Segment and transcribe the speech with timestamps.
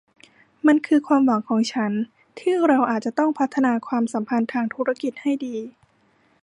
[0.67, 1.91] มันคือความหวังของฉัน
[2.39, 5.57] ที่เราอาจจะต้องพัฒนาความสัมพันธ์ทางธุรกิจให้ดี